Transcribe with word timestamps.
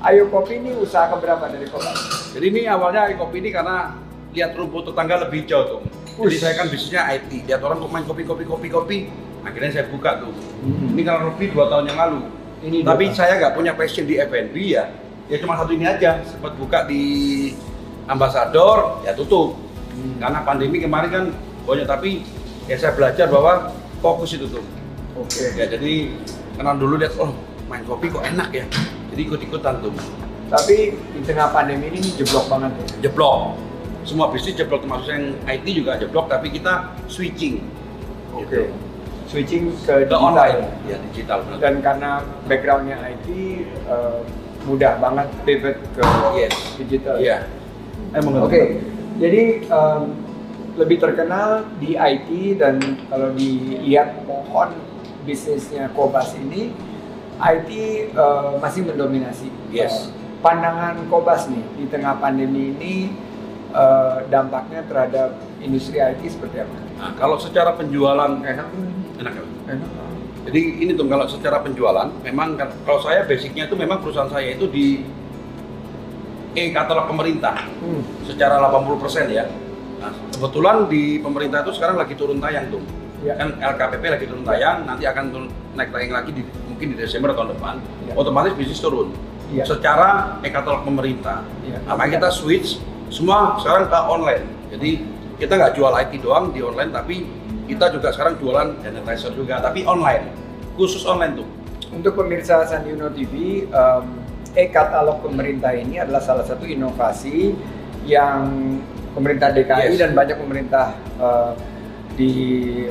Ayo 0.00 0.32
Kopi 0.32 0.56
ini 0.56 0.72
usaha 0.80 1.12
keberapa 1.12 1.44
dari 1.44 1.68
Kopi? 1.68 1.92
Jadi 2.32 2.46
ini 2.48 2.64
awalnya 2.64 3.04
Ayo 3.04 3.20
Kopi 3.20 3.44
ini 3.44 3.52
karena 3.52 4.00
lihat 4.32 4.56
rumput 4.56 4.88
tetangga 4.88 5.28
lebih 5.28 5.44
hijau 5.44 5.60
tuh. 5.68 5.80
Jadi 6.20 6.36
Ush. 6.36 6.40
saya 6.40 6.54
kan 6.56 6.66
bisnisnya 6.72 7.04
IT, 7.16 7.44
lihat 7.44 7.60
orang 7.60 7.80
kok 7.80 7.90
main 7.92 8.04
kopi 8.04 8.24
kopi 8.28 8.44
kopi 8.44 8.68
kopi, 8.68 8.98
akhirnya 9.44 9.70
saya 9.72 9.86
buka 9.88 10.20
tuh. 10.20 10.32
Hmm. 10.32 10.92
Ini 10.96 11.02
kalau 11.04 11.20
lebih 11.32 11.52
dua 11.52 11.64
tahun 11.68 11.84
yang 11.92 11.98
lalu. 12.00 12.20
Ini 12.60 12.76
Tapi 12.84 13.04
dua 13.08 13.16
saya 13.16 13.32
nggak 13.40 13.52
punya 13.56 13.72
passion 13.76 14.04
di 14.04 14.20
F&B 14.20 14.56
ya. 14.56 14.84
Ya 15.32 15.36
cuma 15.40 15.56
satu 15.56 15.72
ini 15.72 15.84
aja. 15.88 16.20
Sempat 16.24 16.56
buka 16.56 16.84
di 16.84 17.02
Ambassador, 18.08 19.04
ya 19.04 19.12
tutup. 19.16 19.56
Hmm. 19.96 20.16
Karena 20.16 20.38
pandemi 20.44 20.80
kemarin 20.80 21.10
kan 21.12 21.24
banyak 21.64 21.88
tapi 21.88 22.24
ya 22.68 22.76
saya 22.76 22.92
belajar 22.96 23.28
bahwa 23.28 23.72
fokus 24.04 24.32
itu 24.36 24.48
tuh. 24.48 24.64
Oke. 25.16 25.56
Ya 25.56 25.68
jadi 25.68 26.12
kenal 26.56 26.76
dulu 26.76 27.00
lihat 27.00 27.16
oh 27.16 27.32
main 27.68 27.84
kopi 27.84 28.12
kok 28.12 28.24
enak 28.24 28.48
ya. 28.52 28.64
Jadi 29.10 29.20
ikut-ikutan 29.22 29.74
tuh. 29.82 29.92
Tapi 30.50 30.76
di 30.94 31.20
tengah 31.22 31.50
pandemi 31.50 31.90
ini 31.90 32.02
jeblok 32.14 32.50
banget 32.50 32.72
ya. 32.74 32.86
Jeblok. 33.06 33.54
Semua 34.02 34.32
bisnis 34.32 34.56
jeblok 34.56 34.82
termasuk 34.82 35.10
yang 35.10 35.36
IT 35.44 35.66
juga 35.70 35.94
jeblok 35.94 36.26
tapi 36.26 36.50
kita 36.50 36.94
switching. 37.06 37.62
Oke. 38.34 38.46
Gitu. 38.46 38.60
Switching 39.30 39.70
ke 39.78 39.86
Ke 39.86 39.94
digital. 40.02 40.18
online. 40.26 40.58
Ya 40.90 40.96
digital 41.06 41.38
benar. 41.46 41.58
Dan 41.62 41.74
karena 41.78 42.10
backgroundnya 42.50 42.98
IT, 43.06 43.26
eh, 43.86 44.18
mudah 44.66 44.98
banget 44.98 45.28
pivot 45.44 45.78
ke 45.94 46.02
Yes. 46.34 46.54
digital. 46.76 47.14
Iya. 47.16 47.46
Emang 48.10 48.42
Oke, 48.42 48.82
jadi 49.22 49.62
em, 49.62 50.02
lebih 50.74 50.98
terkenal 50.98 51.62
di 51.78 51.94
IT 51.94 52.58
dan 52.58 52.82
kalau 53.06 53.30
dilihat 53.30 54.26
pohon 54.26 54.74
bisnisnya 55.22 55.94
Kobas 55.94 56.34
ini, 56.34 56.74
IT 57.40 57.70
eh, 58.12 58.50
masih 58.60 58.80
mendominasi. 58.84 59.48
Yes. 59.72 60.12
Eh, 60.12 60.12
pandangan 60.40 60.96
Kobas 61.08 61.48
nih 61.48 61.64
di 61.76 61.84
tengah 61.88 62.16
pandemi 62.16 62.72
ini 62.76 62.94
eh, 63.70 64.16
dampaknya 64.28 64.84
terhadap 64.84 65.34
industri 65.58 65.98
IT 65.98 66.20
seperti 66.28 66.60
apa? 66.60 66.76
Nah, 67.00 67.10
kalau 67.16 67.40
secara 67.40 67.72
penjualan 67.72 68.40
Enak, 68.40 68.68
enak 69.18 69.32
ya? 69.32 69.44
enak. 69.72 69.88
Jadi 70.40 70.60
ini 70.80 70.92
tuh 70.96 71.04
kalau 71.04 71.28
secara 71.28 71.60
penjualan, 71.60 72.08
memang 72.24 72.56
kan- 72.56 72.72
kalau 72.84 73.00
saya 73.00 73.24
basicnya 73.24 73.68
itu 73.68 73.76
memang 73.76 74.00
perusahaan 74.00 74.28
saya 74.28 74.56
itu 74.56 74.64
di 74.66 75.04
e-katalog 76.56 77.06
pemerintah 77.06 77.68
Hmm. 77.78 78.02
secara 78.26 78.58
80% 78.58 79.30
ya. 79.30 79.46
Nah, 80.00 80.10
kebetulan 80.32 80.88
di 80.88 81.20
pemerintah 81.20 81.62
itu 81.62 81.76
sekarang 81.76 82.00
lagi 82.00 82.16
turun 82.16 82.40
tayang 82.40 82.72
tuh. 82.72 82.82
Ya. 83.20 83.36
Kan 83.36 83.60
LKPP 83.60 84.04
lagi 84.08 84.24
turun 84.26 84.42
tayang, 84.42 84.88
nanti 84.88 85.04
akan 85.04 85.24
turun, 85.28 85.48
naik 85.76 85.92
tayang 85.92 86.10
lagi 86.10 86.30
di, 86.32 86.42
mungkin 86.80 86.96
di 86.96 87.04
Desember 87.04 87.36
tahun 87.36 87.52
depan. 87.52 87.76
Ya. 88.08 88.16
Otomatis 88.16 88.56
bisnis 88.56 88.80
turun. 88.80 89.12
Iya. 89.52 89.68
Secara 89.68 90.40
e-katalog 90.40 90.88
pemerintah. 90.88 91.44
Iya. 91.60 91.84
Nah, 91.84 91.92
makanya 92.00 92.24
kita 92.24 92.28
switch 92.32 92.80
semua 93.12 93.60
sekarang 93.60 93.92
ke 93.92 93.98
online. 94.08 94.44
Jadi 94.72 94.90
kita 95.36 95.60
nggak 95.60 95.76
jual 95.76 95.92
IT 96.00 96.12
doang 96.24 96.56
di 96.56 96.64
online, 96.64 96.88
tapi 96.88 97.28
kita 97.68 97.92
juga 97.92 98.08
sekarang 98.16 98.40
jualan 98.40 98.80
sanitizer 98.80 99.36
juga, 99.36 99.60
tapi 99.60 99.84
online. 99.84 100.32
Khusus 100.80 101.04
online 101.04 101.44
tuh. 101.44 101.48
Untuk 101.92 102.16
pemirsa 102.16 102.64
Sandiuno 102.64 103.12
TV, 103.12 103.68
em, 103.68 104.04
e-katalog 104.56 105.20
pemerintah 105.20 105.76
ini 105.76 106.00
adalah 106.00 106.24
salah 106.24 106.48
satu 106.48 106.64
inovasi 106.64 107.52
yang 108.08 108.48
pemerintah 109.12 109.52
DKI 109.52 109.92
Yes. 109.92 110.00
dan 110.00 110.16
banyak 110.16 110.40
pemerintah 110.40 110.96
eh, 111.20 111.50
di 112.20 112.32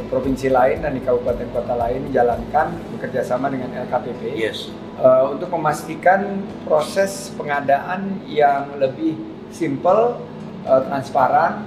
provinsi 0.09 0.49
lain 0.49 0.81
dan 0.81 0.97
di 0.97 1.05
kabupaten 1.05 1.53
kota 1.53 1.77
lain 1.77 2.09
jalankan 2.09 2.73
bekerja 2.97 3.21
sama 3.21 3.53
dengan 3.53 3.69
LKPP 3.85 4.33
Yes. 4.33 4.73
eh, 4.97 5.23
untuk 5.29 5.53
memastikan 5.53 6.41
proses 6.65 7.29
pengadaan 7.37 8.25
yang 8.25 8.73
lebih 8.81 9.13
simple, 9.53 10.17
eh, 10.65 10.81
transparan, 10.89 11.61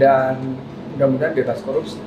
dan 0.00 0.40
mudah-mudahan 0.96 1.36
bebas 1.36 1.60
korupsi. 1.60 2.00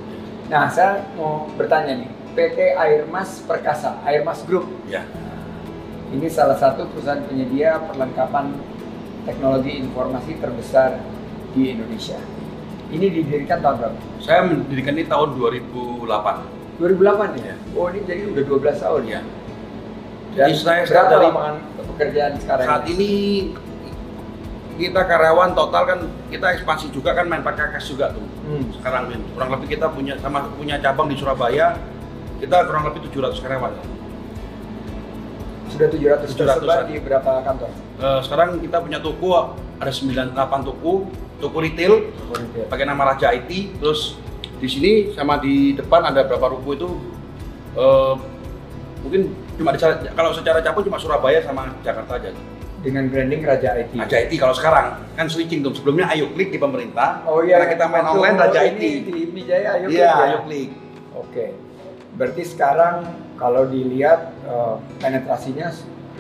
Nah, 0.50 0.66
saya 0.74 1.06
mau 1.14 1.46
bertanya 1.54 1.94
nih, 2.02 2.10
PT 2.34 2.74
Airmas 2.74 3.46
Perkasa, 3.46 4.02
Airmas 4.02 4.42
Group, 4.50 4.66
Ya. 4.90 5.06
ini 6.10 6.26
salah 6.26 6.58
satu 6.58 6.90
perusahaan 6.90 7.22
penyedia 7.30 7.78
perlengkapan 7.86 8.58
teknologi 9.30 9.78
informasi 9.78 10.42
terbesar 10.42 10.98
di 11.54 11.78
Indonesia. 11.78 12.18
Ini 12.90 13.06
didirikan 13.14 13.62
tahun 13.62 13.76
berapa? 13.86 13.98
Saya 14.18 14.40
mendirikan 14.50 14.94
ini 14.98 15.06
tahun 15.06 15.38
2008. 15.38 16.82
2008 16.82 17.38
ya? 17.38 17.54
Ya. 17.54 17.56
Oh 17.78 17.86
ini 17.94 18.00
jadi 18.08 18.22
udah 18.34 18.44
12 18.50 18.84
tahun 18.84 19.02
ya? 19.06 19.12
Ya. 19.14 19.22
Dan 20.30 20.48
Jadi 20.50 20.54
saya 20.58 20.82
berapa 20.86 21.10
dari 21.10 21.26
lapangan 21.30 21.56
pekerjaan 21.94 22.32
sekarang? 22.42 22.66
saat 22.66 22.84
ini 22.90 23.10
kita 24.80 25.02
karyawan 25.04 25.52
total 25.52 25.84
kan 25.84 26.00
kita 26.32 26.48
ekspansi 26.56 26.88
juga 26.96 27.12
kan 27.12 27.28
main 27.28 27.44
pakai 27.44 27.76
cash 27.76 27.92
juga 27.92 28.16
tuh. 28.16 28.24
Hmm. 28.48 28.64
Sekarang 28.74 29.12
ini 29.12 29.22
kurang 29.36 29.50
lebih 29.54 29.68
kita 29.76 29.92
punya 29.92 30.16
sama 30.18 30.48
punya 30.56 30.80
cabang 30.80 31.12
di 31.12 31.20
Surabaya 31.20 31.76
kita 32.40 32.64
kurang 32.66 32.88
lebih 32.88 33.12
700 33.12 33.44
karyawan. 33.44 33.74
Sudah 35.70 35.88
700 35.92 36.34
700 36.34 36.40
tersebar 36.40 36.80
di 36.88 36.96
berapa 37.04 37.32
kantor? 37.44 37.70
Eh, 38.00 38.20
sekarang 38.24 38.50
kita 38.64 38.78
punya 38.80 39.00
toko 39.04 39.54
ada 39.80 39.92
9 39.92 40.32
8 40.34 40.64
toko, 40.64 41.12
toko 41.40 41.64
retail 41.64 42.12
pakai 42.68 42.86
nama 42.86 43.16
Raja 43.16 43.32
IT. 43.34 43.80
Terus 43.80 44.20
di 44.60 44.68
sini 44.68 44.92
sama 45.16 45.40
di 45.40 45.74
depan 45.74 46.04
ada 46.04 46.28
berapa 46.28 46.52
ruko 46.52 46.70
itu 46.76 46.90
eh, 47.80 48.14
mungkin 49.00 49.32
cuma 49.56 49.72
di, 49.72 49.80
kalau 50.12 50.32
secara 50.36 50.60
cabang 50.60 50.84
cuma 50.84 51.00
Surabaya 51.00 51.40
sama 51.42 51.72
Jakarta 51.82 52.20
aja. 52.20 52.32
Dengan 52.80 53.12
branding 53.12 53.44
Raja 53.44 53.76
IT. 53.76 53.92
Raja 53.96 54.18
IT 54.24 54.34
kalau 54.40 54.56
sekarang 54.56 55.04
kan 55.16 55.28
switching 55.28 55.60
tuh 55.60 55.76
sebelumnya 55.76 56.08
Ayo 56.16 56.32
Klik 56.32 56.52
di 56.52 56.60
pemerintah. 56.60 57.28
Oh 57.28 57.44
iya, 57.44 57.60
Karena 57.60 57.68
kita 57.76 57.86
main 57.92 58.06
online 58.08 58.38
Raja 58.40 58.60
IT. 58.64 58.82
Di 59.04 59.20
Mijaya 59.36 59.80
Ayo 59.80 59.88
Iya, 59.92 59.92
Klik 59.92 60.00
ya? 60.00 60.12
Ayo 60.16 60.40
Klik. 60.48 60.70
Oke. 61.16 61.46
Berarti 62.16 62.44
sekarang 62.48 62.96
kalau 63.36 63.68
dilihat 63.68 64.32
eh, 64.48 64.76
penetrasinya 65.00 65.72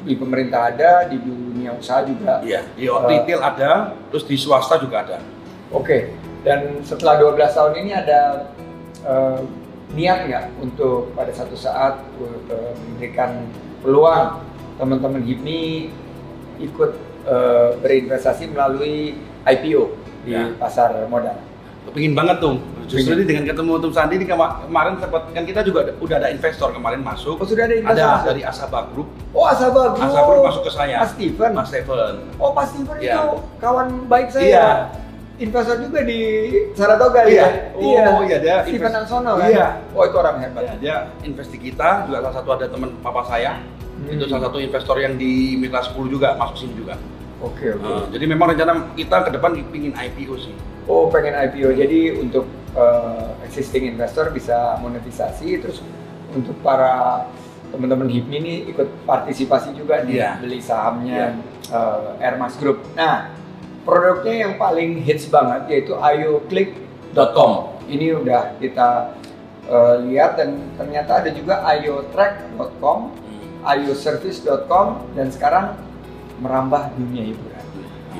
di 0.01 0.13
pemerintah 0.15 0.71
ada, 0.71 1.05
di 1.05 1.17
dunia 1.17 1.75
usaha 1.75 2.03
juga. 2.03 2.39
Iya, 2.41 2.63
di 2.73 2.87
Eh, 2.87 2.99
retail 3.05 3.39
ada, 3.39 3.71
terus 4.09 4.23
di 4.23 4.35
swasta 4.35 4.79
juga 4.79 5.03
ada. 5.03 5.17
Oke. 5.69 6.13
Dan 6.39 6.81
setelah 6.81 7.19
12 7.19 7.51
tahun 7.51 7.73
ini 7.77 7.91
ada 7.91 8.47
eh, 9.03 9.39
niat 9.91 10.19
nggak 10.27 10.45
untuk 10.61 11.11
pada 11.13 11.31
satu 11.31 11.55
saat 11.55 11.99
eh, 12.19 12.73
memberikan 12.87 13.43
peluang 13.81 14.39
teman-teman 14.79 15.23
HIPMI 15.23 15.91
ikut 16.61 16.91
eh, 17.27 17.69
berinvestasi 17.79 18.51
melalui 18.51 19.19
IPO 19.43 19.83
di 20.23 20.31
Ya. 20.35 20.51
pasar 20.55 20.93
modal? 21.07 21.35
Kepingin 21.89 22.13
banget 22.13 22.37
tuh. 22.39 22.59
Justru 22.89 23.13
ini 23.13 23.23
dengan 23.23 23.45
ketemu 23.45 23.71
Tum 23.77 23.93
Sandi 23.93 24.17
ini 24.17 24.25
kema- 24.25 24.65
kemarin 24.65 24.97
sempat 24.97 25.21
kan 25.29 25.43
kita 25.45 25.61
juga 25.61 25.85
ada- 25.85 25.95
udah 25.95 26.15
ada 26.17 26.27
investor 26.27 26.69
kemarin 26.69 26.99
masuk. 26.99 27.37
Oh 27.37 27.45
sudah 27.45 27.63
ada 27.63 27.75
investor 27.77 28.01
Ada 28.01 28.11
masuk? 28.11 28.27
dari 28.27 28.41
Asaba 28.41 28.79
Group. 28.89 29.07
Oh 29.29 29.45
Asaba 29.45 29.81
Group. 29.93 30.03
Asaba 30.03 30.25
Group 30.27 30.43
masuk 30.43 30.63
ke 30.65 30.71
saya. 30.73 30.97
Mas 30.99 31.11
Steven. 31.13 31.51
Mas 31.53 31.67
Steven. 31.67 32.13
Oh 32.35 32.49
Mas 32.51 32.67
Steven 32.67 32.97
Iya. 32.97 33.13
itu 33.15 33.27
kawan 33.57 33.87
baik 34.05 34.27
saya. 34.29 34.43
Iya. 34.43 34.67
Investor 35.39 35.79
juga 35.79 36.03
di 36.03 36.19
Saratoga 36.73 37.23
Iya. 37.23 37.47
ya. 37.47 37.47
Oh, 37.71 38.19
iya, 38.21 38.37
dia 38.37 38.55
Steven 38.65 38.91
Ansono 38.91 39.37
kan. 39.37 39.47
Iya. 39.47 39.67
Oh 39.93 40.03
itu 40.03 40.17
orang 40.17 40.35
hebat. 40.41 40.63
Ya, 40.65 40.73
dia 40.75 40.95
invest 41.23 41.47
di 41.49 41.59
kita, 41.61 42.03
juga 42.03 42.19
salah 42.19 42.35
satu 42.35 42.49
ada 42.51 42.67
teman 42.67 42.91
papa 42.99 43.23
saya. 43.23 43.55
Hmm. 43.95 44.11
Itu 44.11 44.27
salah 44.27 44.49
satu 44.49 44.59
investor 44.59 44.97
yang 44.97 45.15
di 45.15 45.55
Mitra 45.55 45.79
10 45.79 46.09
juga 46.09 46.35
masuk 46.35 46.57
sini 46.57 46.73
juga. 46.75 46.99
Oke 47.39 47.71
oke. 47.71 47.79
Nah, 47.79 48.03
jadi 48.11 48.25
memang 48.27 48.51
rencana 48.51 48.91
kita 48.93 49.23
ke 49.23 49.29
depan 49.31 49.55
pingin 49.71 49.95
IPO 49.95 50.35
sih. 50.35 50.51
Oh 50.85 51.07
pengen 51.07 51.31
IPO 51.31 51.71
jadi 51.71 51.99
untuk 52.17 52.43
uh, 52.73 53.33
existing 53.45 53.89
investor 53.89 54.29
bisa 54.29 54.77
monetisasi 54.79 55.61
terus 55.61 55.79
untuk 56.33 56.53
para 56.61 57.25
teman-teman 57.69 58.09
HIPMI 58.09 58.35
ini 58.41 58.53
ikut 58.69 59.05
partisipasi 59.05 59.77
juga 59.77 60.01
nih 60.01 60.17
Iya. 60.17 60.31
beli 60.41 60.57
sahamnya 60.57 61.37
uh, 61.69 62.17
Airmas 62.17 62.57
Group. 62.57 62.81
Nah 62.97 63.29
produknya 63.85 64.49
yang 64.49 64.53
paling 64.57 65.01
hits 65.01 65.29
banget 65.29 65.69
yaitu 65.69 65.93
ayoklik.com. 65.97 67.77
Ini 67.89 68.21
udah 68.21 68.57
kita 68.57 69.17
uh, 69.65 69.95
lihat 70.05 70.37
dan 70.37 70.61
ternyata 70.77 71.25
ada 71.25 71.29
juga 71.33 71.65
ayotrack.com, 71.65 72.99
ayoservice.com 73.65 74.87
dan 75.17 75.33
sekarang 75.33 75.73
merambah 76.37 76.93
dunia 76.95 77.33
hiburan. 77.33 77.58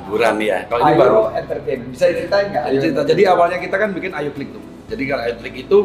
Hiburan 0.10 0.36
ya. 0.42 0.66
Kalau 0.66 0.82
ini 0.90 0.94
baru 0.98 1.22
Entertainment. 1.38 1.90
Bisa 1.94 2.06
diceritain 2.10 2.46
nggak? 2.50 2.64
Ayo 2.66 2.78
cerita. 2.82 3.02
Jadi 3.06 3.22
awalnya 3.30 3.58
kita 3.62 3.76
kan 3.78 3.90
bikin 3.94 4.12
Ayo 4.18 4.34
Klik 4.34 4.50
tuh. 4.50 4.64
Jadi 4.90 5.04
kalau 5.06 5.22
Ayo 5.22 5.36
Klik 5.38 5.56
itu 5.70 5.78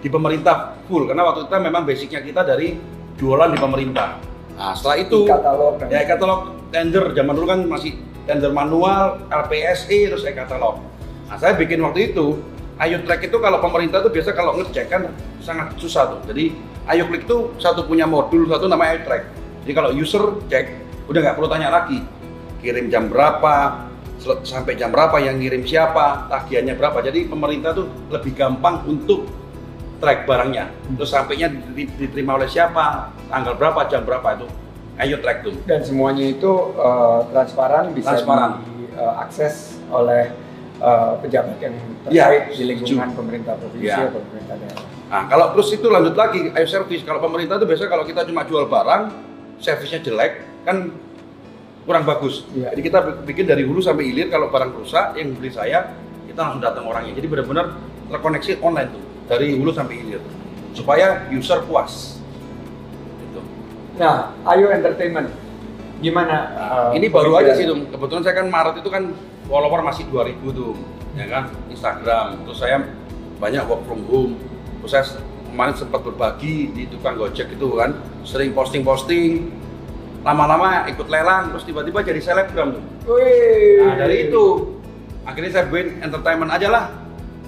di 0.00 0.08
pemerintah 0.10 0.74
full 0.90 1.06
karena 1.06 1.22
waktu 1.22 1.46
itu 1.46 1.52
memang 1.60 1.82
basicnya 1.86 2.20
kita 2.24 2.42
dari 2.42 2.74
jualan 3.14 3.54
di 3.54 3.58
pemerintah. 3.62 4.18
Nah 4.58 4.74
setelah 4.74 4.96
itu 4.98 5.18
katalog 5.28 5.78
dan 5.78 5.88
ya 5.92 6.00
katalog 6.08 6.40
tender 6.74 7.04
zaman 7.14 7.32
dulu 7.36 7.46
kan 7.46 7.60
masih 7.68 7.92
tender 8.26 8.50
manual, 8.50 9.22
LPSE 9.30 10.10
terus 10.10 10.26
e-katalog. 10.26 10.82
Nah 11.30 11.36
saya 11.38 11.54
bikin 11.54 11.78
waktu 11.84 12.10
itu 12.10 12.42
Ayo 12.80 13.04
Track 13.04 13.28
itu 13.28 13.36
kalau 13.38 13.60
pemerintah 13.60 14.00
tuh 14.00 14.10
biasa 14.10 14.32
kalau 14.32 14.56
ngecek 14.56 14.88
kan 14.90 15.12
sangat 15.44 15.76
susah 15.78 16.16
tuh. 16.16 16.20
Jadi 16.26 16.56
Ayo 16.90 17.06
Klik 17.06 17.28
itu 17.28 17.54
satu 17.60 17.86
punya 17.86 18.08
modul 18.08 18.48
satu 18.50 18.66
namanya 18.66 18.98
Ayo 18.98 19.02
Track. 19.04 19.22
Jadi 19.62 19.72
kalau 19.76 19.90
user 19.92 20.24
cek 20.48 20.66
udah 21.12 21.20
nggak 21.20 21.36
perlu 21.36 21.48
tanya 21.52 21.68
lagi 21.68 22.00
kirim 22.60 22.86
jam 22.86 23.08
berapa 23.08 23.88
sampai 24.42 24.76
jam 24.76 24.92
berapa 24.92 25.16
yang 25.16 25.40
ngirim 25.40 25.64
siapa 25.64 26.28
tagihannya 26.28 26.76
berapa 26.76 27.00
jadi 27.00 27.24
pemerintah 27.26 27.72
tuh 27.72 27.88
lebih 28.08 28.36
gampang 28.36 28.84
untuk 28.84 29.24
track 29.96 30.24
barangnya 30.24 30.68
terus 30.94 31.08
sampainya 31.08 31.48
di- 31.48 31.88
diterima 31.90 32.36
oleh 32.36 32.44
siapa 32.46 33.08
tanggal 33.26 33.56
berapa 33.56 33.88
jam 33.88 34.04
berapa 34.04 34.36
itu 34.36 34.46
ayo 35.00 35.16
track 35.18 35.38
tuh 35.40 35.56
Dan 35.64 35.80
semuanya 35.80 36.20
itu 36.22 36.52
uh, 36.76 37.24
transparan 37.32 37.96
bisa 37.96 38.12
Transparan. 38.12 38.60
diakses 38.60 39.80
oleh 39.88 40.28
uh, 40.78 41.16
pejabat 41.18 41.56
yang 41.58 41.72
Ya, 42.08 42.32
terkait 42.32 42.56
di 42.56 42.64
lingkungan 42.64 43.12
pemerintah 43.12 43.56
provinsi 43.56 43.84
Ya. 43.86 44.08
atau 44.08 44.20
pemerintah 44.24 44.56
daerah. 44.56 44.84
Nah, 45.12 45.22
kalau 45.28 45.46
terus 45.52 45.68
itu 45.70 45.84
lanjut 45.84 46.16
lagi, 46.16 46.48
ayo 46.48 46.64
servis. 46.64 47.04
Kalau 47.04 47.20
pemerintah 47.20 47.60
itu 47.60 47.68
biasa 47.68 47.92
kalau 47.92 48.08
kita 48.08 48.24
cuma 48.24 48.40
jual 48.48 48.64
barang, 48.64 49.02
servisnya 49.60 50.00
jelek, 50.00 50.32
kan 50.64 50.88
kurang 51.90 52.06
bagus. 52.06 52.46
Iya. 52.54 52.70
Jadi 52.70 52.82
kita 52.86 52.98
bikin 53.26 53.50
dari 53.50 53.66
hulu 53.66 53.82
sampai 53.82 54.06
hilir, 54.06 54.30
kalau 54.30 54.46
barang 54.46 54.78
rusak, 54.78 55.18
yang 55.18 55.34
beli 55.34 55.50
saya, 55.50 55.90
kita 56.30 56.38
langsung 56.38 56.62
datang 56.62 56.86
orangnya. 56.86 57.18
Jadi 57.18 57.26
benar-benar 57.26 57.74
terkoneksi 58.06 58.62
online 58.62 58.94
tuh, 58.94 59.02
dari 59.26 59.58
hulu 59.58 59.74
sampai 59.74 59.98
hilir. 59.98 60.22
Supaya 60.70 61.26
user 61.34 61.66
puas. 61.66 62.22
Gitu. 63.18 63.42
Nah, 63.98 64.38
Ayo 64.46 64.70
Entertainment, 64.70 65.34
gimana? 65.98 66.36
uh, 66.54 66.90
Ini 66.94 67.10
baru 67.10 67.42
aja 67.42 67.58
sih 67.58 67.66
tuh. 67.66 67.90
Kebetulan 67.90 68.22
saya 68.22 68.38
kan 68.38 68.46
Maret 68.46 68.78
itu 68.78 68.86
kan 68.86 69.10
follower 69.50 69.82
masih 69.82 70.06
2000 70.14 70.46
tuh, 70.54 70.78
ya 71.18 71.26
kan 71.26 71.50
Instagram. 71.74 72.46
Terus 72.46 72.58
saya 72.62 72.86
banyak 73.42 73.66
work 73.66 73.82
from 73.90 74.06
home. 74.06 74.38
Terus 74.78 74.90
saya 74.94 75.04
kemarin 75.50 75.74
sempat 75.74 76.06
berbagi 76.06 76.70
di 76.70 76.86
tukang 76.86 77.18
gojek 77.18 77.50
itu 77.50 77.66
kan, 77.74 77.98
sering 78.22 78.54
posting-posting. 78.54 79.58
Lama-lama 80.20 80.84
ikut 80.86 81.08
lelang, 81.08 81.48
terus 81.50 81.64
tiba-tiba 81.64 82.04
jadi 82.04 82.20
selebgram 82.20 82.76
tuh. 82.76 82.82
Wih. 83.08 83.80
Nah 83.82 83.96
dari 83.96 84.28
itu, 84.28 84.44
akhirnya 85.24 85.50
saya 85.50 85.64
buat 85.66 85.88
entertainment 85.98 86.50
aja 86.50 86.68
lah. 86.68 86.84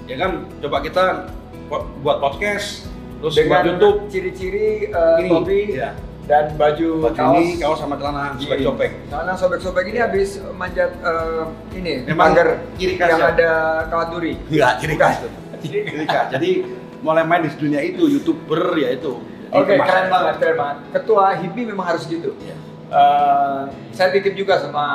Ya 0.03 0.17
kan, 0.17 0.49
coba 0.57 0.81
kita 0.81 1.29
bu- 1.67 1.85
buat 2.01 2.17
podcast, 2.17 2.89
terus 3.21 3.37
buat 3.37 3.45
dengan 3.61 3.63
YouTube. 3.71 3.97
ciri-ciri 4.09 4.89
uh, 4.89 5.15
Ini, 5.15 5.29
topi 5.29 5.59
ya. 5.77 5.93
dan 6.25 6.57
baju, 6.57 6.89
Baju 7.03 7.15
kaos. 7.15 7.37
ini, 7.37 7.49
kaos 7.55 7.77
sama 7.77 7.95
celana 7.95 8.33
sobek 8.35 8.57
Gini. 8.57 8.65
copek. 8.65 8.91
Celana 9.07 9.33
sobek-sobek 9.37 9.85
ini 9.87 9.99
habis 10.01 10.29
manjat 10.51 10.91
uh, 10.99 11.45
ini 11.71 12.03
Memang 12.09 12.33
pagar 12.33 12.47
ciri 12.75 12.93
khas 12.97 13.09
yang 13.11 13.21
ya? 13.21 13.27
ada 13.31 13.51
kawat 13.87 14.07
duri. 14.09 14.33
Enggak, 14.49 14.73
ciri 14.81 14.95
khas 14.97 15.15
tuh. 15.21 15.31
Ciri 15.61 15.79
khas. 16.03 16.27
Jadi 16.33 16.51
mulai 16.99 17.21
main 17.21 17.45
di 17.45 17.53
dunia 17.53 17.79
itu, 17.79 18.09
youtuber 18.09 18.75
ya 18.75 18.91
itu. 18.91 19.21
Oke, 19.53 19.77
kemasan. 19.77 19.85
keren 19.85 20.07
banget, 20.09 20.35
keren 20.41 20.57
banget. 20.57 20.77
Ketua 20.97 21.25
HIPMI 21.37 21.61
memang 21.69 21.85
harus 21.85 22.03
gitu. 22.09 22.33
Iya. 22.41 22.55
Eh, 22.93 23.61
saya 23.93 24.09
titip 24.13 24.33
juga 24.33 24.57
sama 24.57 24.85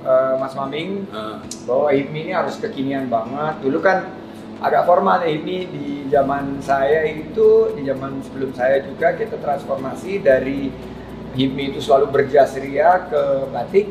eh, 0.00 0.34
Mas 0.40 0.52
Maming 0.56 1.04
Eh, 1.08 1.36
bahwa 1.68 1.88
HIPMI 1.92 2.20
ini 2.28 2.32
harus 2.32 2.56
kekinian 2.56 3.06
banget. 3.12 3.60
Dulu 3.60 3.78
kan 3.84 4.08
agak 4.60 4.84
formal 4.84 5.20
ya 5.24 5.28
HIPMI 5.32 5.58
di 5.72 5.86
zaman 6.08 6.60
saya 6.60 7.04
itu, 7.08 7.72
di 7.76 7.84
zaman 7.84 8.20
sebelum 8.24 8.50
saya 8.52 8.84
juga 8.84 9.12
kita 9.16 9.36
transformasi 9.40 10.20
dari 10.20 10.72
HIPMI 11.36 11.76
itu 11.76 11.80
selalu 11.84 12.10
berjas 12.10 12.56
ria 12.58 13.06
ke 13.08 13.22
batik 13.52 13.88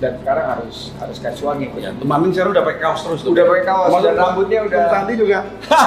dan 0.00 0.16
sekarang 0.16 0.46
harus 0.50 0.76
harus 0.96 1.16
casual 1.16 1.54
ngikut. 1.54 1.78
ya, 1.78 1.92
tuh 1.92 2.04
Maming 2.04 2.32
sekarang 2.32 2.52
udah 2.52 2.64
pakai 2.64 2.80
kaos 2.80 3.00
terus 3.04 3.20
tuh. 3.20 3.30
Udah 3.30 3.44
pakai 3.46 3.64
kaos, 3.64 3.86
Termasuk 3.86 4.06
dan 4.06 4.16
rambutnya 4.18 4.58
udah- 4.64 4.88
Santi 4.90 5.14
juga. 5.14 5.38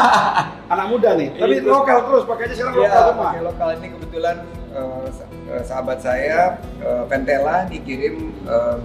Anak 0.74 0.86
muda 0.88 1.10
nih. 1.13 1.30
Tapi 1.33 1.56
Itu. 1.56 1.68
lokal 1.68 1.98
terus, 2.07 2.24
pakainya 2.24 2.56
sekarang 2.56 2.74
lokal 2.75 2.88
Iya, 2.94 3.01
semua. 3.04 3.25
pakai 3.27 3.42
lokal 3.44 3.69
ini 3.74 3.88
kebetulan 3.92 4.36
eh, 4.71 5.07
eh, 5.50 5.63
sahabat 5.63 5.98
saya 6.00 6.39
eh, 6.80 7.04
Pentela 7.06 7.57
dikirim 7.65 8.15
eh, 8.44 8.77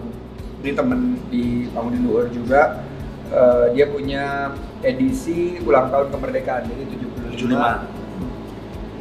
ini 0.59 0.71
temen 0.75 1.01
di 1.29 1.45
Bangunin 1.71 2.03
Luhur 2.03 2.27
juga 2.29 2.81
eh, 3.29 3.65
dia 3.73 3.87
punya 3.87 4.53
edisi 4.81 5.61
ulang 5.61 5.89
tahun 5.89 6.09
kemerdekaan 6.09 6.67
jadi 6.67 6.85
75 6.89 7.37
75. 7.37 7.53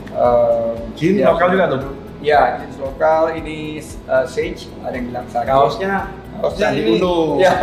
Eh, 0.09 0.73
Jeans 0.93 1.17
ya, 1.19 1.27
lokal 1.29 1.47
juga 1.51 1.65
tuh? 1.69 1.81
Iya, 2.17 2.41
jeans 2.59 2.77
lokal 2.77 3.35
ini 3.35 3.77
eh, 3.79 4.25
Sage, 4.25 4.65
ada 4.81 4.93
yang 4.93 5.05
bilang 5.07 5.25
Sage. 5.27 5.47
Kaosnya, 5.47 6.09
kaosnya 6.37 6.67
ini. 6.73 6.97
Uno. 6.97 7.15
Ya. 7.43 7.53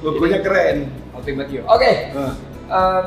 Logonya 0.00 0.38
keren. 0.40 0.88
Ultimate 1.12 1.48
You. 1.50 1.62
Oke. 1.64 1.90
Eh, 2.12 2.32
em, 2.66 3.04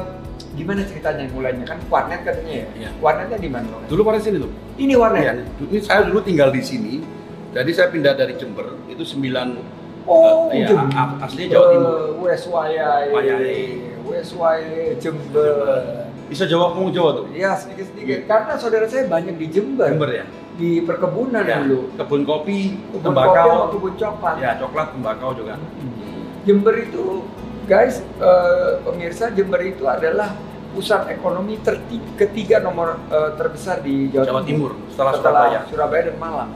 gimana 0.54 0.81
ceritanya 0.83 1.30
mulainya 1.30 1.63
kan 1.63 1.77
warnet 1.88 2.21
katanya 2.21 2.54
ya? 2.54 2.68
Iya. 2.75 2.89
Warnetnya 2.98 3.38
di 3.38 3.50
mana? 3.50 3.66
Dulu 3.86 4.01
pada 4.04 4.18
sini 4.18 4.38
tuh. 4.38 4.51
Ini 4.75 4.94
warnet. 4.94 5.21
Iya, 5.21 5.33
ini 5.63 5.80
saya 5.80 6.01
dulu 6.04 6.19
tinggal 6.19 6.50
di 6.50 6.62
sini. 6.62 7.01
Jadi 7.50 7.71
saya 7.71 7.89
pindah 7.89 8.13
dari 8.13 8.38
Jember, 8.38 8.77
itu 8.86 9.01
9 9.01 9.57
Oh, 10.06 10.50
Eh, 10.50 10.62
iya, 10.62 10.68
Jember. 10.69 10.89
a- 10.92 11.18
aslinya 11.21 11.50
Jawa 11.51 11.66
Timur. 11.69 11.98
Wes. 12.24 12.44
Wayai. 12.45 13.10
Wes 14.06 14.30
Wayai 14.33 14.98
Jember. 14.98 15.54
Bisa 16.25 16.45
Jawa 16.45 16.74
ngomong 16.74 16.89
Jawa 16.89 17.10
tuh. 17.16 17.25
Ya 17.31 17.54
sedikit-sedikit 17.54 18.25
karena 18.25 18.54
saudara 18.54 18.86
saya 18.86 19.06
banyak 19.06 19.38
di 19.38 19.48
Jember. 19.50 19.86
Jember 19.88 20.10
ya. 20.12 20.25
Di 20.59 20.83
perkebunan 20.83 21.39
Ya, 21.41 21.63
dulu. 21.63 21.88
Kebun 21.95 22.21
kopi, 22.21 22.75
Kebun 22.91 23.00
kopi 23.00 23.06
tembakau. 23.07 23.47
sama 23.47 23.65
kebun 23.71 23.94
coklat. 23.95 24.35
Ya, 24.38 24.51
coklat, 24.59 24.88
tembakau 24.91 25.31
juga. 25.33 25.56
Jember 26.44 26.75
itu 26.77 27.23
guys 27.63 28.03
eh, 28.19 28.71
pemirsa 28.81 29.31
Jember 29.31 29.61
itu 29.61 29.85
adalah 29.85 30.35
pusat 30.69 31.07
ekonomi 31.09 31.56
ketiga 32.13 32.59
nomor 32.59 33.00
eh, 33.07 33.31
terbesar 33.35 33.79
di 33.79 34.11
Jawa, 34.11 34.25
Jawa 34.27 34.41
Timur, 34.44 34.71
setelah 34.89 35.13
setelah 35.15 35.41
Surabaya. 35.47 35.59
Surabaya 35.71 36.01
dan 36.06 36.17
Malang. 36.17 36.51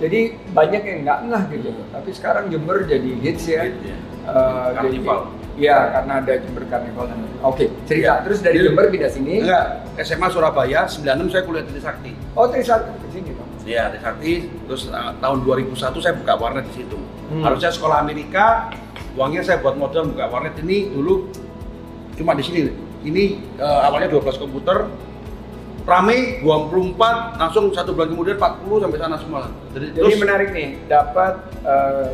Jadi 0.00 0.20
banyak 0.50 0.82
yang 0.82 0.98
nggak 1.04 1.18
ngeh 1.28 1.44
gitu. 1.54 1.70
Tapi 1.92 2.10
sekarang 2.10 2.44
Jember 2.48 2.82
jadi 2.82 3.10
hits 3.20 3.44
ya. 3.46 3.68
Gitu 3.68 3.84
ya. 3.86 3.96
Jadi- 4.22 4.74
Karnival. 5.02 5.20
Iya, 5.52 5.76
karena 5.92 6.12
ada 6.16 6.32
Jember 6.32 6.64
Carnival 6.64 7.04
dan 7.06 7.18
Oke, 7.42 7.68
cerita. 7.84 8.00
Iya. 8.00 8.14
Terus 8.24 8.38
dari 8.40 8.56
Jadi- 8.56 8.66
Jember 8.66 8.84
pindah 8.88 9.10
sini. 9.10 9.34
Enggak, 9.42 9.64
SMA 10.00 10.28
Surabaya, 10.30 10.80
96 10.88 11.28
saya 11.28 11.42
kuliah 11.44 11.60
di 11.60 11.70
Trisakti. 11.76 12.12
Oh, 12.32 12.48
Trisakti 12.48 12.88
ke 12.88 13.08
sini 13.12 13.30
Iya, 13.62 13.94
Trisakti. 13.94 14.50
Terus 14.66 14.90
uh, 14.90 15.14
tahun 15.22 15.38
2001 15.46 15.78
saya 16.02 16.14
buka 16.18 16.34
warnet 16.38 16.66
di 16.70 16.82
situ. 16.82 16.98
Hmm. 17.30 17.42
Harusnya 17.46 17.70
sekolah 17.70 18.02
Amerika, 18.02 18.68
uangnya 19.14 19.42
saya 19.46 19.62
buat 19.62 19.78
modal 19.78 20.10
buka 20.10 20.26
warnet 20.28 20.58
ini 20.60 20.90
dulu 20.90 21.30
cuma 22.18 22.34
di 22.34 22.42
sini. 22.44 22.60
Ini 23.02 23.22
uh, 23.58 23.86
awalnya 23.86 24.10
12 24.10 24.38
komputer, 24.38 24.86
rame 25.82 26.42
24, 26.42 27.42
langsung 27.42 27.74
satu 27.74 27.94
bulan 27.94 28.14
kemudian 28.14 28.36
40 28.38 28.82
sampai 28.86 28.98
sana 28.98 29.16
semua. 29.18 29.50
Jadi, 29.74 29.86
Jadi 29.98 30.14
menarik 30.14 30.48
nih, 30.54 30.68
dapat 30.86 31.34
eh, 31.66 32.10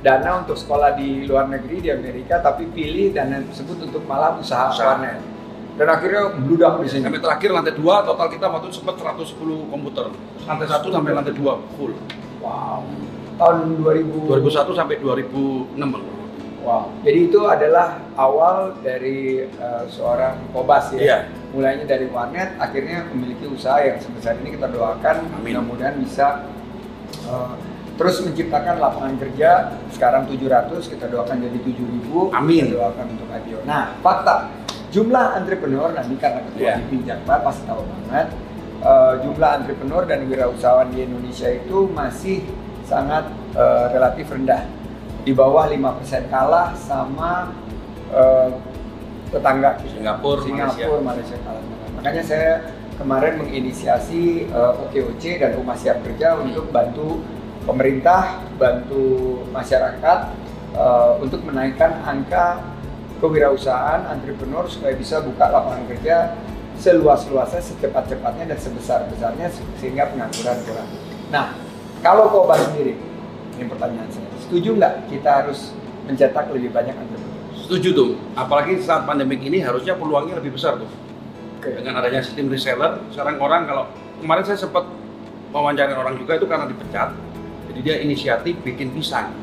dana 0.00 0.40
untuk 0.40 0.56
sekolah 0.56 0.96
di 0.96 1.28
luar 1.28 1.52
negeri 1.52 1.84
di 1.84 1.90
Amerika, 1.92 2.40
tapi 2.40 2.64
pilih 2.72 3.12
dana 3.12 3.44
tersebut 3.44 3.84
untuk 3.90 4.00
malah 4.08 4.40
usaha 4.40 4.72
Usaha. 4.72 4.96
warnet. 4.96 5.20
Dan 5.76 5.92
akhirnya 5.92 6.32
bludak 6.32 6.80
di 6.80 6.88
sini. 6.88 7.04
sampai 7.04 7.20
terakhir 7.20 7.52
lantai 7.52 7.76
2 7.76 7.84
total 7.84 8.26
kita 8.32 8.48
waktu 8.48 8.66
itu 8.72 8.76
sempat 8.80 8.96
110 8.96 9.68
komputer. 9.68 10.08
Lantai 10.48 10.66
1 10.72 10.88
sampai 10.88 11.10
lantai 11.12 11.34
2 11.36 11.76
full. 11.76 11.92
Wow. 12.40 12.80
Tahun 13.36 13.56
2000. 13.84 14.40
2001 14.40 14.72
sampai 14.72 14.96
2006. 15.04 15.76
Wow. 16.64 16.90
Jadi 17.04 17.18
itu 17.28 17.40
adalah 17.44 18.00
awal 18.16 18.74
dari 18.80 19.44
eh, 19.44 19.84
seorang 19.92 20.48
kobas 20.56 20.96
ya. 20.96 20.98
Iya. 20.98 21.18
Mulainya 21.52 21.84
dari 21.84 22.08
warnet, 22.08 22.56
akhirnya 22.56 23.06
memiliki 23.12 23.44
usaha 23.46 23.78
yang 23.78 24.00
sebesar 24.00 24.40
ini 24.40 24.56
kita 24.56 24.72
doakan 24.72 25.28
mudah-mudahan 25.44 26.00
bisa 26.00 26.48
eh, 27.28 27.52
terus 28.00 28.24
menciptakan 28.24 28.80
lapangan 28.80 29.14
kerja. 29.20 29.76
Sekarang 29.92 30.24
700, 30.24 30.88
kita 30.88 31.04
doakan 31.12 31.36
jadi 31.36 31.58
7000. 31.60 32.32
Amin. 32.32 32.64
Kita 32.72 32.80
doakan 32.80 33.06
untuk 33.12 33.28
IPO. 33.28 33.60
Nah, 33.68 33.92
fakta 34.00 34.65
jumlah 34.88 35.36
entrepreneur 35.36 35.90
nanti 35.90 36.14
karena 36.16 36.40
ketua 36.42 36.60
Iya. 36.60 36.74
HIPMI 36.80 36.98
Jakbar 37.04 37.38
pasti 37.42 37.62
tahu 37.64 37.82
banget 37.82 38.28
eh, 38.78 39.12
jumlah 39.20 39.50
entrepreneur 39.56 40.02
dan 40.04 40.18
wirausahawan 40.24 40.88
di 40.90 40.98
Indonesia 41.02 41.48
itu 41.48 41.78
masih 41.88 42.46
sangat 42.82 43.26
eh, 43.52 43.86
relatif 43.90 44.28
rendah 44.28 44.62
di 45.22 45.32
bawah 45.32 45.66
5% 45.66 45.82
kalah 46.26 46.70
sama 46.72 47.50
eh, 48.08 48.48
tetangga. 49.26 49.74
Singapura, 49.82 50.38
Singapura, 50.40 51.02
Malaysia 51.02 51.34
kalah. 51.42 51.64
Makanya 51.98 52.22
saya 52.22 52.52
kemarin 52.94 53.34
menginisiasi 53.36 54.22
eh, 54.46 54.72
OKOC 54.80 55.22
dan 55.36 55.50
Rumah 55.54 55.74
Siap 55.74 55.98
Kerja 56.00 56.38
Hmm. 56.38 56.46
untuk 56.46 56.70
bantu 56.70 57.26
pemerintah, 57.62 58.38
bantu 58.54 59.02
masyarakat 59.50 60.18
eh, 60.72 61.10
untuk 61.18 61.42
menaikkan 61.42 61.98
angka 62.00 62.62
kewirausahaan 63.18 64.12
entrepreneur 64.12 64.64
supaya 64.68 64.92
bisa 64.96 65.20
buka 65.24 65.48
lapangan 65.48 65.84
kerja 65.88 66.36
seluas-luasnya, 66.76 67.62
secepat-cepatnya 67.64 68.52
dan 68.52 68.58
sebesar-besarnya 68.60 69.48
sehingga 69.80 70.12
pengangguran 70.12 70.58
kurang. 70.68 70.88
Nah, 71.32 71.56
kalau 72.04 72.28
Koba 72.28 72.60
sendiri, 72.60 73.00
ini 73.56 73.64
pertanyaan 73.64 74.08
saya, 74.12 74.28
setuju 74.44 74.76
nggak 74.76 75.08
kita 75.08 75.30
harus 75.44 75.72
mencetak 76.04 76.52
lebih 76.52 76.70
banyak 76.70 76.92
entrepreneur? 76.92 77.34
Setuju 77.56 77.88
tuh. 77.96 78.10
Apalagi 78.36 78.78
saat 78.84 79.08
pandemik 79.08 79.40
ini 79.42 79.64
harusnya 79.64 79.96
peluangnya 79.96 80.38
lebih 80.38 80.54
besar 80.54 80.78
tuh. 80.78 80.86
Oke. 81.58 81.72
Dengan 81.80 81.98
adanya 81.98 82.22
sistem 82.22 82.52
reseller, 82.52 83.00
sekarang 83.10 83.40
orang 83.42 83.66
kalau 83.66 83.84
kemarin 84.22 84.44
saya 84.46 84.60
sempat 84.60 84.84
wawancarin 85.50 85.96
orang 85.96 86.14
juga 86.20 86.36
itu 86.36 86.46
karena 86.46 86.68
dipecat, 86.68 87.10
Jadi 87.72 87.80
dia 87.82 87.96
inisiatif 88.00 88.54
bikin 88.62 88.94
pisang. 88.94 89.34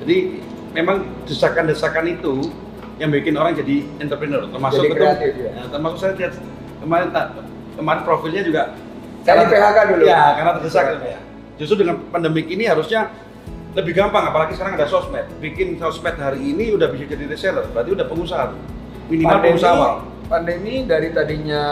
Jadi 0.00 0.40
memang 0.72 1.04
desakan-desakan 1.28 2.06
itu 2.08 2.48
yang 3.00 3.10
bikin 3.10 3.34
orang 3.40 3.56
jadi 3.56 3.76
entrepreneur. 3.96 4.44
Termasuk 4.44 4.84
Jadi 4.84 4.88
itu, 4.92 4.96
kreatif, 5.00 5.32
ya? 5.40 5.50
ya, 5.56 5.64
termasuk 5.72 5.96
saya 5.98 6.12
lihat 6.20 6.32
kemarin 6.84 7.08
tak- 7.16 7.32
kemarin 7.80 8.02
profilnya 8.04 8.42
juga 8.44 8.62
Saya 9.24 9.44
di 9.44 9.52
PHK 9.52 9.78
dulu. 9.88 10.02
Ya, 10.04 10.22
karena 10.36 10.50
terdesak 10.60 10.84
ya. 11.00 11.18
Justru 11.60 11.84
dengan 11.84 11.96
pandemik 12.08 12.48
ini 12.48 12.64
harusnya 12.68 13.12
lebih 13.76 13.92
gampang, 13.92 14.28
apalagi 14.28 14.56
sekarang 14.56 14.80
ada 14.80 14.88
sosmed. 14.88 15.28
Bikin 15.40 15.76
sosmed 15.76 16.16
hari 16.16 16.40
ini 16.40 16.72
udah 16.72 16.88
bisa 16.88 17.04
jadi 17.04 17.24
reseller, 17.28 17.64
berarti 17.72 17.90
udah 17.96 18.06
pengusaha. 18.08 18.44
tuh. 18.52 18.60
Minimal 19.12 19.28
pandemi, 19.28 19.46
pengusaha 19.52 19.74
awal. 19.76 19.94
pandemi 20.30 20.74
dari 20.88 21.08
tadinya 21.12 21.62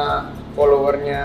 followernya 0.53 1.23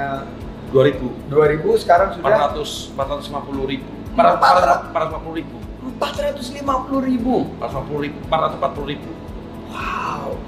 2000, 0.71 1.29
2000 1.29 1.83
sekarang 1.83 2.09
sudah 2.17 2.55
400, 2.55 2.95
450 2.95 3.65
ribu. 3.67 3.89
400. 4.15 4.89
450 4.95 5.37
ribu. 5.37 5.57
450 5.99 6.99
ribu. 7.03 7.35
450 7.59 7.99
ribu, 7.99 8.17
440 8.31 8.91
ribu. 8.91 9.09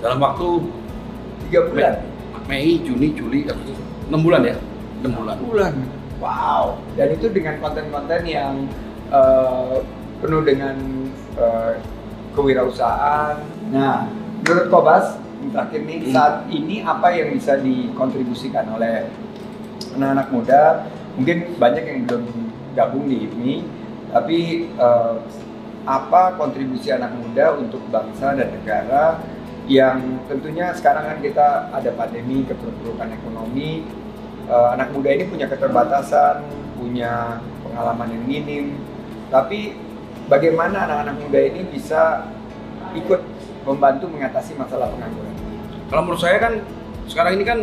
Dalam 0.05 0.21
waktu 0.21 0.47
tiga 1.49 1.65
bulan. 1.65 1.93
Mei, 2.45 2.77
Juni, 2.85 3.09
Juli, 3.17 3.49
Agustus. 3.49 3.73
6 4.05 4.21
bulan 4.21 4.45
ya? 4.45 4.53
6 5.01 5.09
bulan. 5.17 5.35
bulan. 5.41 5.73
Wow. 6.21 6.77
Dan 6.93 7.17
itu 7.17 7.25
dengan 7.33 7.57
konten-konten 7.57 8.21
yang 8.21 8.69
eh, 9.09 9.81
penuh 10.21 10.45
dengan 10.45 10.77
eh, 11.41 11.81
kewirausahaan. 12.37 13.41
Nah, 13.73 14.05
menurut 14.45 14.69
Kobas, 14.69 15.17
terakhir 15.49 15.81
nih, 15.89 15.97
Hmm. 16.05 16.13
saat 16.13 16.35
ini 16.53 16.85
apa 16.85 17.09
yang 17.09 17.33
bisa 17.33 17.57
dikontribusikan 17.57 18.77
oleh 18.77 19.09
anak-anak 19.97 20.27
muda? 20.29 20.63
Mungkin 21.17 21.57
banyak 21.57 21.81
yang 21.81 21.99
belum 22.05 22.23
gabung 22.77 23.09
di 23.09 23.25
IPMI, 23.25 23.55
tapi 24.13 24.69
eh, 24.69 25.15
apa 25.89 26.37
kontribusi 26.37 26.93
anak 26.93 27.09
muda 27.17 27.57
untuk 27.57 27.81
bangsa 27.89 28.37
dan 28.37 28.53
negara 28.53 29.17
yang 29.65 30.21
tentunya 30.29 30.71
sekarang 30.77 31.09
kan 31.09 31.17
kita 31.21 31.73
ada 31.73 31.89
pandemi, 31.97 32.45
keterpurukan 32.45 33.09
ekonomi, 33.11 33.85
Eh, 34.45 34.67
anak 34.77 34.93
muda 34.93 35.09
ini 35.09 35.25
punya 35.25 35.49
keterbatasan, 35.49 36.45
punya 36.77 37.41
pengalaman 37.65 38.13
yang 38.13 38.23
minim, 38.29 38.65
tapi 39.33 39.73
bagaimana 40.29 40.85
anak-anak 40.85 41.17
muda 41.17 41.39
ini 41.41 41.65
bisa 41.65 42.29
ikut 42.93 43.25
membantu 43.65 44.05
mengatasi 44.05 44.53
masalah 44.53 44.85
pengangguran? 44.93 45.33
Kalau 45.89 46.01
menurut 46.05 46.21
saya 46.21 46.37
kan 46.37 46.61
sekarang 47.09 47.41
ini 47.41 47.45
kan 47.45 47.59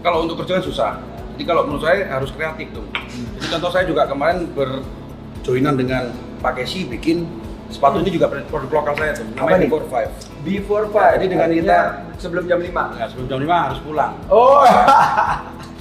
kalau 0.00 0.24
untuk 0.24 0.40
kerja 0.40 0.56
kan 0.56 0.64
susah. 0.64 0.92
Jadi 1.36 1.44
kalau 1.44 1.68
menurut 1.68 1.84
saya 1.84 2.08
harus 2.08 2.32
kreatif 2.32 2.72
tuh. 2.72 2.88
Jadi 3.36 3.46
contoh 3.52 3.68
saya 3.68 3.84
juga 3.84 4.08
kemarin 4.08 4.48
berjoinan 4.56 5.76
dengan 5.76 6.08
Pak 6.40 6.56
Kesi 6.56 6.88
bikin 6.88 7.28
sepatu 7.68 8.00
ini 8.00 8.16
juga 8.16 8.32
produk 8.32 8.80
lokal 8.80 8.96
saya 8.96 9.12
tuh. 9.12 9.28
Namanya? 9.36 9.68
Before 9.68 9.84
Five. 9.92 10.08
Before 10.46 10.86
five, 10.90 11.18
Jadi 11.18 11.26
dengan 11.34 11.48
kita- 11.50 12.14
sebelum 12.18 12.44
jam 12.46 12.58
5 12.62 12.94
Nah, 12.94 13.06
sebelum 13.10 13.26
jam 13.26 13.38
5 13.42 13.56
harus 13.70 13.78
pulang. 13.82 14.12
Oh, 14.30 14.62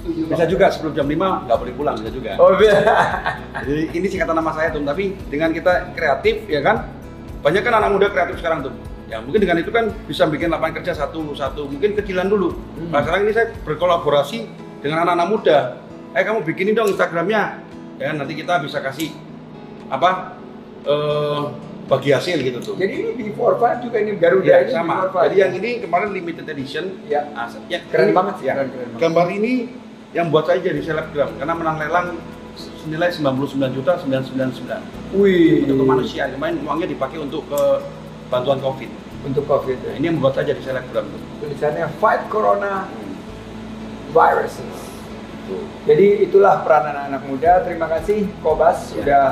Bisa 0.07 0.47
juga 0.47 0.71
sebelum 0.71 0.95
jam 0.95 1.03
5 1.03 1.43
nggak 1.45 1.57
boleh 1.59 1.73
pulang 1.75 1.95
bisa 1.99 2.07
juga. 2.07 2.39
Oh, 2.39 2.55
iya. 2.63 2.79
Jadi 3.59 3.91
ini 3.91 4.07
singkatan 4.07 4.39
nama 4.39 4.55
saya 4.55 4.71
tuh, 4.71 4.79
tapi 4.87 5.11
dengan 5.27 5.51
kita 5.51 5.91
kreatif 5.91 6.47
ya 6.47 6.63
kan, 6.63 6.87
banyak 7.43 7.59
kan 7.59 7.73
anak 7.75 7.89
muda 7.91 8.07
kreatif 8.07 8.39
sekarang 8.39 8.63
tuh. 8.63 8.71
Ya 9.07 9.19
mungkin 9.19 9.43
dengan 9.43 9.59
itu 9.59 9.71
kan 9.71 9.91
bisa 10.07 10.27
bikin 10.27 10.47
lapangan 10.47 10.79
kerja 10.79 10.95
satu 10.95 11.35
satu, 11.35 11.67
mungkin 11.67 11.95
kecilan 11.95 12.27
dulu. 12.27 12.55
Hmm. 12.55 12.91
Nah 12.91 13.03
sekarang 13.03 13.27
ini 13.27 13.33
saya 13.35 13.51
berkolaborasi 13.67 14.47
dengan 14.79 15.03
anak-anak 15.03 15.27
muda. 15.27 15.57
Eh 16.15 16.23
kamu 16.23 16.43
bikinin 16.43 16.75
dong 16.75 16.87
Instagramnya, 16.91 17.63
ya 17.99 18.15
nanti 18.15 18.31
kita 18.35 18.63
bisa 18.63 18.79
kasih 18.79 19.11
apa 19.91 20.39
eh, 20.87 21.41
bagi 21.87 22.11
hasil 22.11 22.37
gitu 22.37 22.59
tuh. 22.59 22.75
Jadi 22.75 22.93
ini 22.93 23.11
before 23.25 23.55
five 23.55 23.79
juga 23.79 23.97
ini 23.97 24.15
Garuda 24.15 24.43
Ya, 24.45 24.57
ini 24.61 24.71
sama. 24.71 25.07
Jadi 25.07 25.35
yang 25.37 25.51
ini 25.55 25.69
kemarin 25.79 26.11
limited 26.11 26.45
edition. 26.45 26.99
ya 27.07 27.31
Ah, 27.31 27.47
ya, 27.67 27.79
keren 27.87 28.11
ini- 28.11 28.15
banget 28.15 28.35
sih, 28.37 28.45
ya. 28.45 28.53
keren, 28.53 28.67
keren 28.69 28.87
banget. 28.89 29.01
Gambar 29.01 29.27
ini 29.31 29.53
yang 30.11 30.27
buat 30.27 30.43
saya 30.43 30.59
jadi 30.59 30.79
selebgram 30.81 31.31
karena 31.35 31.53
menang 31.53 31.77
lelang 31.79 32.07
senilai 32.57 33.09
99 33.09 33.71
juta 33.71 33.99
999 33.99 34.83
Wih, 35.13 35.63
untuk 35.63 35.75
kemanusiaan 35.81 36.31
kemarin 36.33 36.59
uangnya 36.61 36.87
dipakai 36.87 37.19
untuk 37.19 37.43
ke 37.45 37.61
bantuan 38.27 38.59
covid 38.59 38.87
untuk 39.23 39.43
COVID. 39.45 39.77
nah, 39.81 39.93
ini 39.93 40.05
yang 40.05 40.15
membuat 40.15 40.35
saya 40.35 40.51
jadi 40.51 40.61
selebgram 40.63 41.05
tuh 41.05 41.21
Tulisannya 41.39 41.85
Fight 41.97 42.27
Corona 42.27 42.87
Viruses. 44.09 44.79
Jadi 45.83 46.07
itulah 46.23 46.59
peran 46.61 46.91
anak-anak 46.91 47.21
muda. 47.23 47.51
Terima 47.63 47.87
kasih 47.87 48.27
Kobas 48.39 48.91
Ya. 48.91 48.95
sudah 48.95 49.23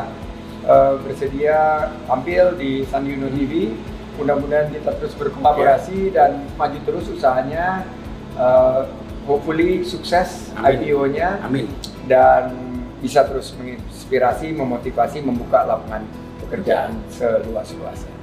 eh, 0.65 0.93
bersedia 1.05 1.89
tampil 2.10 2.57
di 2.57 2.84
Sandi 2.89 3.13
Uno 3.15 3.29
TV. 3.29 3.72
Mudah-mudahan 4.15 4.72
kita 4.72 4.95
terus 4.98 5.13
berkolaborasi 5.15 6.12
dan 6.12 6.43
maju 6.57 6.77
terus 6.84 7.05
usahanya. 7.07 7.86
Eh, 8.36 8.81
hopefully 9.25 9.81
sukses. 9.86 10.51
IPO-nya 10.57 11.41
amin 11.41 11.65
dan 12.05 12.53
bisa 13.01 13.25
terus 13.25 13.53
menginspirasi, 13.57 14.53
memotivasi, 14.53 15.22
membuka 15.22 15.65
lapangan 15.65 16.05
pekerjaan 16.45 16.98
seluas-luasnya. 17.13 18.13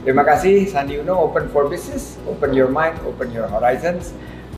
Terima 0.00 0.24
kasih 0.24 0.64
Sandi 0.64 0.96
Uno, 0.96 1.28
Open 1.28 1.52
for 1.52 1.68
Business, 1.68 2.16
Open 2.24 2.56
Your 2.56 2.72
Mind, 2.72 2.96
Open 3.04 3.28
Your 3.36 3.52
Horizons. 3.52 4.16